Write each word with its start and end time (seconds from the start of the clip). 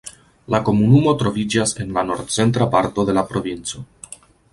La 0.53 0.59
komunumo 0.69 1.11
troviĝas 1.19 1.73
en 1.83 1.93
la 1.97 2.05
nord-centra 2.07 2.69
parto 2.77 3.05
de 3.11 3.15
la 3.19 3.25
provinco. 3.33 3.83